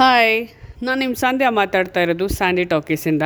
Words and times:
Hi 0.00 0.34
ನಾನು 0.86 0.98
ನಿಮ್ಮ 1.02 1.14
ಸಂಧ್ಯಾ 1.22 1.48
ಮಾತಾಡ್ತಾ 1.58 2.00
ಇರೋದು 2.04 2.26
ಸ್ಯಾಂಡಿ 2.34 2.64
ಟಾಕೀಸಿಂದ 2.72 3.22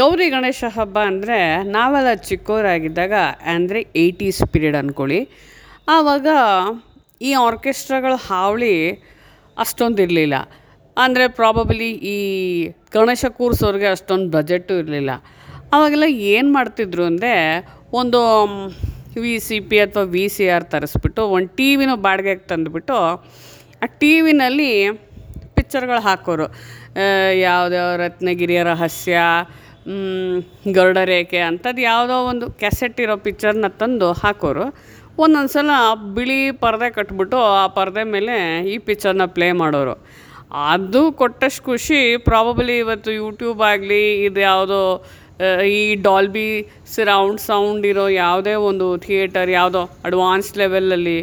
ಗೌರಿ 0.00 0.26
ಗಣೇಶ 0.34 0.60
ಹಬ್ಬ 0.76 0.96
ಅಂದರೆ 1.08 1.38
ನಾವೆಲ್ಲ 1.74 2.12
ಚಿಕ್ಕವರಾಗಿದ್ದಾಗ 2.28 3.14
ಅಂದರೆ 3.54 3.80
ಏಯ್ಟೀಸ್ 4.02 4.40
ಪೀರಿಯಡ್ 4.52 4.78
ಅಂದ್ಕೊಳ್ಳಿ 4.80 5.18
ಆವಾಗ 5.96 6.26
ಈ 7.28 7.32
ಆರ್ಕೆಸ್ಟ್ರಾಗಳ 7.46 8.12
ಹಾವಳಿ 8.28 8.72
ಅಷ್ಟೊಂದು 9.64 10.00
ಇರಲಿಲ್ಲ. 10.04 10.36
ಅಂದರೆ 10.96 11.26
ಪ್ರಾಬಬಲಿ 11.40 11.90
ಈ 12.14 12.16
ಗಣೇಶ 12.96 13.30
ಕೂರ್ಸೋರಿಗೆ 13.40 13.88
ಅಷ್ಟೊಂದು 13.96 14.30
ಬಜೆಟು 14.36 14.78
ಇರಲಿಲ್ಲ. 14.82 15.10
ಆವಾಗೆಲ್ಲ 15.74 16.08
ಏನು 16.34 16.50
ಮಾಡ್ತಿದ್ರು 16.58 17.04
ಅಂದರೆ 17.10 17.34
ಒಂದು 18.00 18.22
ವಿ 19.24 19.34
ಸಿ 19.48 19.58
ಪಿ 19.68 19.76
ಅಥವಾ 19.86 20.06
ವಿ 20.16 20.24
ಸಿ 20.36 20.46
ಆರ್ 20.54 20.66
ತರಿಸ್ಬಿಟ್ಟು, 20.72 21.22
ಒಂದು 21.36 21.50
ಟಿ 21.58 21.68
ವಿನೂ 21.82 21.96
ಬಾಡಿಗೆಗೆ 22.08 22.46
ತಂದುಬಿಟ್ಟು 22.54 22.98
ಟಿ 23.82 24.20
ವಿನಲ್ಲಿ 24.20 24.70
ಪಿಕ್ಚರ್ಗಳು 25.54 26.00
ಹಾಕೋರು. 26.00 26.46
ಯಾವುದ್ಯಾವ 27.40 27.96
ರತ್ನಗಿರಿಯ 27.96 28.62
ರಹಸ್ಯ 28.62 29.16
ಗರುಡರೇಖೆ 30.72 31.38
ಅಂಥದ್ದು 31.40 31.80
ಯಾವುದೋ 31.82 32.16
ಒಂದು 32.24 32.50
ಕ್ಯಾಸೆಟ್ 32.60 33.00
ಇರೋ 33.00 33.16
ಪಿಕ್ಚರ್ನ 33.16 33.68
ತಂದು 33.78 34.12
ಹಾಕೋರು. 34.12 34.64
ಒಂದೊಂದು 35.18 35.48
ಸಲ 35.48 35.70
ಬಿಳಿ 36.14 36.50
ಪರದೆ 36.62 36.90
ಕಟ್ಬಿಟ್ಟು 36.90 37.38
ಆ 37.54 37.66
ಪರದೆ 37.76 38.04
ಮೇಲೆ 38.06 38.34
ಈ 38.70 38.78
ಪಿಕ್ಚರ್ನ 38.78 39.24
ಪ್ಲೇ 39.26 39.52
ಮಾಡೋರು. 39.52 39.94
ಅದು 40.70 41.12
ಕೊಟ್ಟಷ್ಟು 41.12 41.62
ಖುಷಿ. 41.62 42.00
ಪ್ರಾಬಬಲಿ 42.26 42.78
ಇವತ್ತು 42.78 43.10
ಯೂಟ್ಯೂಬ್ 43.12 43.62
ಆಗಲಿ 43.62 44.02
ಇದು 44.20 44.40
ಯಾವುದೋ 44.40 44.80
ಆ, 44.96 45.25
ಈ 45.72 45.80
ಡಾಲ್ಬಿ 46.02 46.48
ಸಿರೌಂಡ್ 46.94 47.40
ಸೌಂಡ್ 47.40 47.86
ಇರೋ 47.86 48.08
ಯಾವುದೇ 48.22 48.54
ಒಂದು 48.68 48.96
ಥಿಯೇಟರ್ 48.96 49.50
ಯಾವುದೋ 49.50 49.82
ಅಡ್ವಾನ್ಸ್ 50.04 50.50
ಲೆವೆಲಲ್ಲಿ 50.58 51.18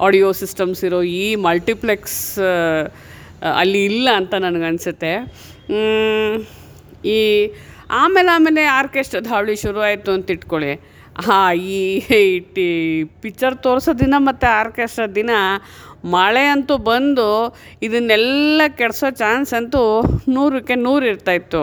ಆಡಿಯೋ 0.00 0.32
ಸಿಸ್ಟಮ್ಸ್ 0.32 0.84
ಇರೋ 0.84 1.00
ಈ 1.20 1.34
ಮಲ್ಟಿಪ್ಲೆಕ್ಸ್ 1.46 2.20
ಅಲ್ಲಿ 3.60 3.84
ಇಲ್ಲ 3.84 4.08
ಅಂತ 4.16 4.34
ನನಗನ್ಸುತ್ತೆ 4.46 5.12
ಈ 7.08 7.18
ಆಮೇಲೆ 8.00 8.30
ಆಮೇಲೆ 8.36 8.62
ಆರ್ಕೆಸ್ಟ್ರಾ 8.78 9.20
ಹಾವಳಿ 9.32 9.56
ಶುರು 9.56 9.80
ಆಯಿತು 9.80 10.10
ಅಂತ 10.12 10.30
ಇಟ್ಕೊಳ್ಳಿ. 10.30 10.72
ಹಾಂ, 11.26 11.52
ಈ 11.74 11.78
ಟಿ 12.54 12.66
ಪಿಕ್ಚರ್ 13.22 13.56
ತೋರಿಸೋ 13.56 13.92
ದಿನ 13.98 14.14
ಮತ್ತು 14.18 14.46
ಆರ್ಕೆಸ್ಟ್ರಾ 14.60 15.06
ದಿನ 15.20 15.30
ಮಳೆ 16.14 16.44
ಅಂತೂ 16.54 16.76
ಬಂದು 16.90 17.28
ಇದನ್ನೆಲ್ಲ 17.82 18.62
ಕೆಡಿಸೋ 18.80 19.10
ಚಾನ್ಸ್ 19.22 19.52
ಅಂತೂ 19.54 19.82
ನೂರಕ್ಕೆ 20.34 20.74
ನೂರು 20.84 21.06
ಇರ್ತಾಯಿತ್ತು 21.06 21.62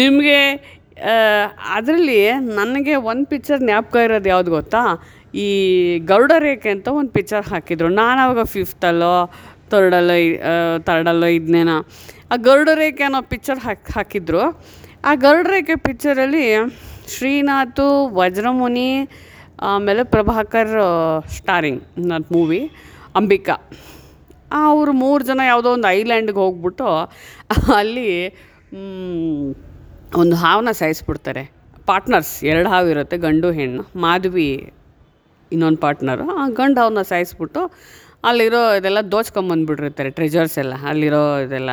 ನಿಮಗೆ 0.00 0.38
ಅದರಲ್ಲಿ 1.74 2.18
ನನಗೆ 2.58 2.94
ಒಂದು 3.10 3.26
ಪಿಕ್ಚರ್ 3.32 3.60
ಜ್ಞಾಪಕ 3.60 3.96
ಇರೋದು 4.06 4.28
ಯಾವ್ದು 4.28 4.50
ಗೊತ್ತಾ? 4.50 4.82
ಈ 5.34 5.46
ಗರುಡ 6.10 6.32
ರೇಖೆ 6.38 6.70
ಅಂತ 6.76 6.88
ಒಂದು 7.00 7.12
ಪಿಕ್ಚರ್ 7.16 7.46
ಹಾಕಿದ್ರು. 7.46 7.88
ನಾನು 8.00 8.18
ಅವಾಗ 8.26 8.44
ಫಿಫ್ತಲ್ಲೋ 8.56 9.14
ತರ್ಡಲ್ಲೋ 9.70 10.16
ತರ್ಡಲ್ಲೋ 10.86 11.28
ಇದ್ನೇನೋ. 11.38 11.76
ಆ 12.32 12.36
ಗರುಡ 12.48 12.68
ರೇಖೆ 12.74 13.04
ಅನ್ನೋ 13.04 13.20
ಪಿಕ್ಚರ್ 13.32 13.60
ಹಾಕಿ, 13.66 13.92
ಹಾಕಿದ್ರು. 13.96 14.42
ಆ 15.04 15.10
ಗರುಡ 15.24 15.46
ರೇಖೆ 15.54 15.74
ಪಿಕ್ಚರಲ್ಲಿ 15.86 16.46
ಶ್ರೀನಾಥು, 17.14 17.88
ವಜ್ರಮುನಿ, 18.18 18.90
ಆಮೇಲೆ 19.70 20.02
ಪ್ರಭಾಕರ್ 20.14 20.74
ಸ್ಟಾರಿಂಗ್ 21.36 21.82
ನನ್ನ 21.98 22.24
ಮೂವಿ 22.32 22.60
ಅಂಬಿಕಾ. 23.16 23.56
ಅವರು 24.66 24.92
ಮೂರು 25.02 25.22
ಜನ 25.24 25.40
ಯಾವುದೋ 25.46 25.70
ಒಂದು 25.76 25.88
ಐಲ್ಯಾಂಡ್ಗೆ 25.88 26.38
ಹೋಗ್ಬಿಟ್ಟು 26.42 26.86
ಅಲ್ಲಿ 27.76 28.10
ಒಂದು 30.20 30.34
ಹಾವನ್ನ 30.42 30.72
ಸಾಯಿಸ್ಬಿಡ್ತಾರೆ. 30.80 31.42
ಪಾರ್ಟ್ನರ್ಸ್ 31.88 32.32
ಎರಡು 32.50 32.68
ಹಾವು 32.72 32.88
ಇರುತ್ತೆ, 32.94 33.16
ಗಂಡು, 33.26 33.48
ಹೆಣ್ಣು. 33.58 33.82
ಮಾಧವಿ, 34.04 34.48
ಇನ್ನೊಂದು 35.50 35.80
ಪಾರ್ಟ್ನರು 35.84 36.24
ಆ 36.40 36.44
ಗಂಡು 36.58 36.78
ಹಾವನ್ನ 36.80 37.02
ಸಾಯಿಸ್ಬಿಟ್ಟು 37.12 37.62
ಅಲ್ಲಿರೋ 38.28 38.60
ಇದೆಲ್ಲ 38.78 39.00
ದೋಚ್ಕೊಂಬಂದ್ಬಿಟ್ಟಿರ್ತಾರೆ 39.12 40.10
ಟ್ರೆಜರ್ಸ್ 40.18 40.56
ಎಲ್ಲ, 40.62 40.74
ಅಲ್ಲಿರೋ 40.90 41.24
ಇದೆಲ್ಲ. 41.46 41.70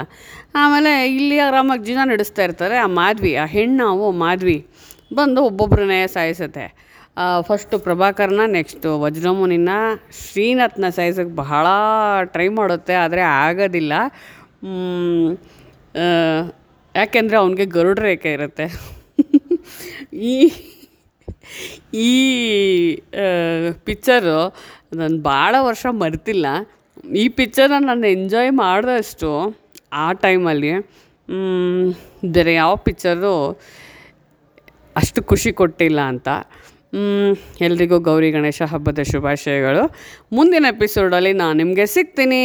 ಆಮೇಲೆ 0.61 0.91
ಇಲ್ಲಿ 1.17 1.37
ಆರಾಮಾಗಿ 1.47 1.83
ಜೀವನ 1.87 2.07
ನಡೆಸ್ತಾ 2.13 2.41
ಇರ್ತಾರೆ 2.47 2.75
ಆ 2.85 2.87
ಮಾಧವಿ, 2.99 3.31
ಆ 3.43 3.45
ಹೆಣ್ಣಾವು 3.55 4.07
ಮಾಧವಿ. 4.23 4.57
ಬಂದು 5.17 5.39
ಒಬ್ಬೊಬ್ಬರನ್ನೇ 5.49 6.01
ಸಾಯಿಸುತ್ತೆ. 6.15 6.65
First 7.47 7.75
ಪ್ರಭಾಕರ್ನ 7.85 8.43
next 8.57 8.89
ವಜ್ರಮುನಿನ. 9.01 9.73
ಶ್ರೀನಾಥ್ನ 10.21 10.89
ಸಾಯಿಸೋಕ್ಕೆ 10.97 11.35
ಬಹಳ 11.35 11.65
ಟ್ರೈ 12.33 12.47
ಮಾಡುತ್ತೆ, 12.59 12.95
ಆದರೆ 13.03 13.23
ಆಗೋದಿಲ್ಲ. 13.41 13.93
ಯಾಕೆಂದರೆ 16.95 17.37
ಅವನಿಗೆ 17.37 17.65
ಗರುಡ 17.65 17.99
ರೇಖೆ 17.99 18.31
ಇರುತ್ತೆ. 18.33 18.65
ಈ 20.31 20.35
ಈ 21.93 22.11
ಪಿಕ್ಚರು 23.87 24.37
ನಾನು 24.99 25.17
ಭಾಳ 25.21 25.55
ವರ್ಷ 25.59 25.85
ಮರ್ತಿಲ್ಲ. 26.03 26.45
ಈ 27.21 27.25
ಪಿಕ್ಚರ್ನ 27.37 27.79
ನಾನು 27.85 28.07
ಎಂಜಾಯ್ 28.07 28.51
ಮಾಡಿದಷ್ಟು 28.63 29.31
ಆ 30.03 30.05
ಟೈಮಲ್ಲಿ 30.23 30.71
ಬೇರೆ 32.35 32.53
ಯಾವ 32.53 32.71
ಪಿಕ್ಚರು 32.87 33.33
ಅಷ್ಟು 34.95 35.19
ಖುಷಿ 35.23 35.51
ಕೊಟ್ಟಿಲ್ಲ 35.51 35.99
ಅಂತ. 36.13 36.29
ಎಲ್ರಿಗೂ 37.67 37.97
ಗೌರಿ 37.99 38.29
ಗಣೇಶ 38.31 38.61
ಹಬ್ಬದ 38.71 39.01
ಶುಭಾಶಯಗಳು. 39.11 39.83
ಮುಂದಿನ 40.35 40.65
ಎಪಿಸೋಡಲ್ಲಿ 40.75 41.33
ನಾನು 41.33 41.55
ನಿಮಗೆ 41.61 41.85
ಸಿಗ್ತೀನಿ. 41.95 42.43